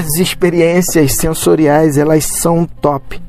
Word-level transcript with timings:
as 0.00 0.16
experiências 0.16 1.12
sensoriais, 1.14 1.98
elas 1.98 2.24
são 2.24 2.64
top. 2.64 3.20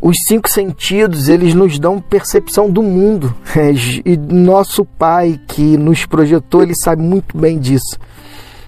Os 0.00 0.16
cinco 0.26 0.48
sentidos, 0.48 1.28
eles 1.28 1.52
nos 1.52 1.78
dão 1.78 2.00
percepção 2.00 2.70
do 2.70 2.82
mundo. 2.82 3.34
E 4.04 4.16
nosso 4.16 4.84
Pai 4.84 5.38
que 5.46 5.76
nos 5.76 6.06
projetou, 6.06 6.62
ele 6.62 6.74
sabe 6.74 7.02
muito 7.02 7.36
bem 7.36 7.58
disso. 7.58 7.98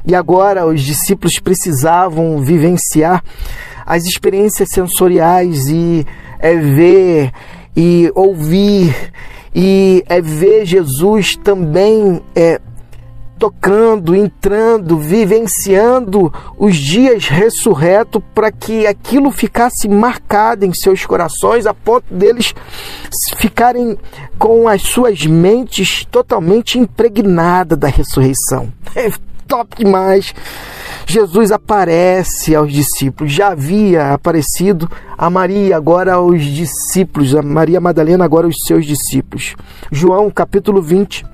E 0.07 0.15
agora 0.15 0.67
os 0.67 0.83
discípulos 0.83 1.39
precisavam 1.39 2.39
vivenciar 2.43 3.25
as 3.87 4.05
experiências 4.05 4.69
sensoriais 4.69 5.67
e 5.69 6.07
é 6.39 6.55
ver 6.55 7.33
e 7.75 8.13
ouvir 8.15 8.95
e 9.55 10.05
é 10.07 10.21
ver 10.21 10.67
Jesus 10.67 11.37
também 11.37 12.21
é, 12.37 12.61
tocando, 13.45 14.17
entrando, 14.17 14.97
vivenciando 14.97 16.33
os 16.59 16.75
dias 16.77 17.29
ressurreto 17.29 18.19
para 18.19 18.51
que 18.51 18.87
aquilo 18.87 19.31
ficasse 19.31 19.87
marcado 19.87 20.65
em 20.65 20.73
seus 20.73 21.05
corações 21.05 21.67
a 21.67 21.75
ponto 21.75 22.07
deles 22.09 22.55
ficarem 23.37 23.99
com 24.39 24.67
as 24.67 24.81
suas 24.81 25.27
mentes 25.27 26.07
totalmente 26.07 26.79
impregnadas 26.79 27.79
da 27.79 27.89
ressurreição. 27.89 28.73
É 28.97 29.11
top 29.47 29.77
demais. 29.77 30.35
Jesus 31.05 31.53
aparece 31.53 32.55
aos 32.55 32.73
discípulos, 32.73 33.31
já 33.31 33.49
havia 33.49 34.15
aparecido 34.15 34.91
a 35.19 35.29
Maria, 35.29 35.77
agora 35.77 36.15
aos 36.15 36.43
discípulos, 36.43 37.35
a 37.35 37.43
Maria 37.43 37.79
Madalena, 37.79 38.25
agora 38.25 38.47
aos 38.47 38.65
seus 38.65 38.87
discípulos. 38.87 39.55
João 39.93 40.31
capítulo 40.31 40.81
20, 40.81 41.27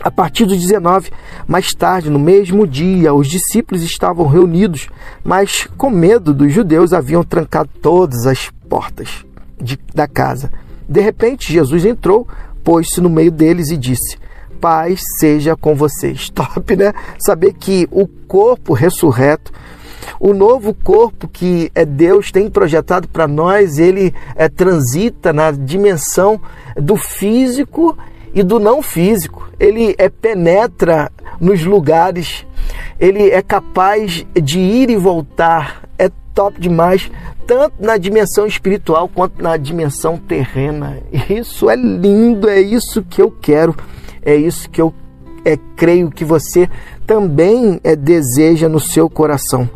a 0.00 0.10
partir 0.10 0.46
do 0.46 0.56
19, 0.56 1.10
mais 1.46 1.74
tarde, 1.74 2.10
no 2.10 2.18
mesmo 2.18 2.66
dia, 2.66 3.12
os 3.12 3.28
discípulos 3.28 3.82
estavam 3.82 4.26
reunidos, 4.26 4.88
mas 5.24 5.68
com 5.76 5.90
medo 5.90 6.32
dos 6.32 6.52
judeus 6.52 6.92
haviam 6.92 7.24
trancado 7.24 7.70
todas 7.80 8.26
as 8.26 8.50
portas 8.68 9.24
de, 9.60 9.78
da 9.94 10.06
casa. 10.06 10.50
De 10.88 11.00
repente, 11.00 11.52
Jesus 11.52 11.84
entrou, 11.84 12.26
pôs-se 12.64 13.00
no 13.00 13.10
meio 13.10 13.30
deles 13.30 13.70
e 13.70 13.76
disse: 13.76 14.16
Paz 14.60 15.02
seja 15.18 15.56
com 15.56 15.74
vocês. 15.74 16.30
Top, 16.34 16.76
né? 16.76 16.92
Saber 17.18 17.52
que 17.52 17.88
o 17.90 18.06
corpo 18.06 18.72
ressurreto, 18.72 19.52
o 20.18 20.32
novo 20.32 20.72
corpo 20.72 21.28
que 21.28 21.70
é 21.74 21.84
Deus 21.84 22.32
tem 22.32 22.50
projetado 22.50 23.08
para 23.08 23.28
nós, 23.28 23.78
ele 23.78 24.14
é, 24.34 24.48
transita 24.48 25.32
na 25.32 25.50
dimensão 25.50 26.40
do 26.76 26.96
físico 26.96 27.96
e 28.34 28.42
do 28.42 28.58
não 28.58 28.82
físico. 28.82 29.48
Ele 29.58 29.94
é, 29.98 30.08
penetra 30.08 31.10
nos 31.40 31.64
lugares, 31.64 32.46
ele 32.98 33.30
é 33.30 33.42
capaz 33.42 34.26
de 34.40 34.58
ir 34.58 34.90
e 34.90 34.96
voltar. 34.96 35.88
É 35.98 36.10
top 36.34 36.60
demais, 36.60 37.10
tanto 37.46 37.74
na 37.80 37.96
dimensão 37.96 38.46
espiritual 38.46 39.08
quanto 39.08 39.42
na 39.42 39.56
dimensão 39.56 40.16
terrena. 40.16 40.98
Isso 41.28 41.68
é 41.68 41.76
lindo, 41.76 42.48
é 42.48 42.60
isso 42.60 43.02
que 43.02 43.20
eu 43.20 43.30
quero, 43.30 43.74
é 44.22 44.36
isso 44.36 44.70
que 44.70 44.80
eu 44.80 44.94
é, 45.44 45.58
creio 45.76 46.10
que 46.10 46.24
você 46.24 46.68
também 47.06 47.80
é, 47.82 47.96
deseja 47.96 48.68
no 48.68 48.78
seu 48.78 49.08
coração. 49.08 49.68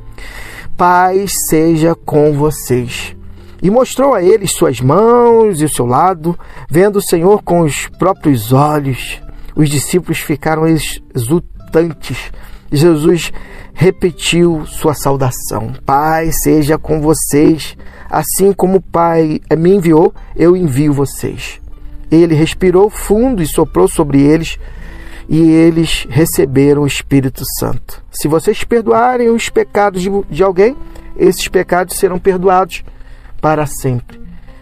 Paz 0.77 1.47
seja 1.48 1.95
com 1.95 2.33
vocês 2.33 3.17
e 3.63 3.71
mostrou 3.71 4.13
a 4.13 4.23
eles 4.23 4.51
suas 4.51 4.81
mãos 4.81 5.61
e 5.61 5.65
o 5.65 5.69
seu 5.69 5.87
lado, 5.87 6.37
vendo 6.69 6.97
o 6.97 7.03
Senhor 7.03 7.43
com 7.43 7.61
os 7.61 7.87
próprios 7.87 8.53
olhos. 8.53 9.23
Os 9.55 9.71
discípulos 9.71 10.19
ficaram 10.19 10.65
exultantes. 10.67 12.33
Jesus 12.73 13.33
repetiu 13.73 14.67
sua 14.67 14.95
saudação: 14.95 15.73
Pai, 15.87 16.33
seja 16.33 16.77
com 16.77 17.01
vocês, 17.01 17.77
assim 18.11 18.53
como 18.53 18.79
o 18.79 18.83
Pai 18.83 19.41
me 19.57 19.75
enviou, 19.75 20.13
eu 20.35 20.57
envio 20.57 20.92
vocês. 20.92 21.61
Ele 22.11 22.35
respirou 22.35 22.91
fundo 22.91 23.42
e 23.42 23.47
soprou 23.47 23.86
sobre 23.86 24.20
eles, 24.20 24.59
e 25.29 25.39
eles 25.39 26.07
receberam 26.11 26.83
o 26.83 26.86
Espírito 26.86 27.42
Santo. 27.59 28.03
Se 28.11 28.27
vocês 28.27 28.65
perdoarem 28.65 29.31
os 29.31 29.48
pecados 29.48 30.03
de, 30.29 30.42
alguém, 30.42 30.77
esses 31.17 31.47
pecados 31.48 31.97
serão 31.97 32.19
perdoados 32.19 32.83
para 33.42 33.67
sempre. 33.67 34.19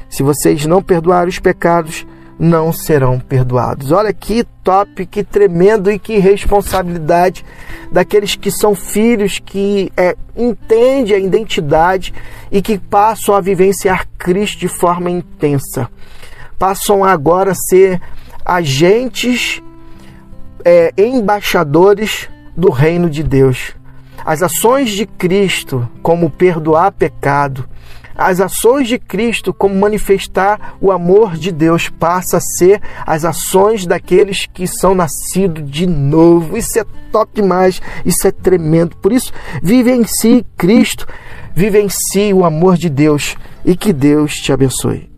Se 0.08 0.24
vocês 0.24 0.66
não 0.66 0.82
perdoarem 0.82 1.28
os 1.28 1.38
pecados, 1.38 2.04
não 2.38 2.72
serão 2.72 3.20
perdoados. 3.20 3.92
Olha 3.92 4.14
que 4.14 4.44
top, 4.64 5.04
que 5.04 5.22
tremendo 5.22 5.90
e 5.90 5.98
que 5.98 6.18
responsabilidade 6.18 7.44
daqueles 7.92 8.34
que 8.34 8.50
são 8.50 8.74
filhos, 8.74 9.38
que 9.38 9.92
é, 9.94 10.16
entendem 10.34 11.14
a 11.14 11.18
identidade 11.18 12.14
e 12.50 12.62
que 12.62 12.78
passam 12.78 13.34
a 13.34 13.40
vivenciar 13.42 14.08
Cristo 14.16 14.58
de 14.58 14.68
forma 14.68 15.10
intensa. 15.10 15.88
Passam 16.58 17.04
agora 17.04 17.52
a 17.52 17.54
ser 17.54 18.00
agentes, 18.44 19.62
é, 20.64 20.92
embaixadores 20.96 22.28
do 22.56 22.70
reino 22.70 23.10
de 23.10 23.22
Deus. 23.22 23.74
As 24.24 24.42
ações 24.42 24.90
de 24.90 25.04
Cristo, 25.04 25.86
como 26.02 26.30
perdoar 26.30 26.92
pecado, 26.92 27.68
as 28.20 28.38
ações 28.38 28.86
de 28.86 28.98
Cristo 28.98 29.54
como 29.54 29.74
manifestar 29.74 30.76
o 30.78 30.92
amor 30.92 31.38
de 31.38 31.50
Deus 31.50 31.88
passa 31.88 32.36
a 32.36 32.40
ser 32.40 32.82
as 33.06 33.24
ações 33.24 33.86
daqueles 33.86 34.44
que 34.44 34.66
são 34.66 34.94
nascidos 34.94 35.68
de 35.68 35.86
novo. 35.86 36.56
Isso 36.56 36.78
é 36.78 36.84
top 37.10 37.40
demais, 37.40 37.80
isso 38.04 38.28
é 38.28 38.30
tremendo. 38.30 38.94
Por 38.98 39.10
isso, 39.10 39.32
vive 39.62 39.90
em 39.90 40.04
si 40.04 40.44
Cristo, 40.54 41.06
vive 41.54 41.80
em 41.80 41.88
si 41.88 42.32
o 42.34 42.44
amor 42.44 42.76
de 42.76 42.90
Deus 42.90 43.36
e 43.64 43.74
que 43.74 43.90
Deus 43.90 44.34
te 44.36 44.52
abençoe. 44.52 45.09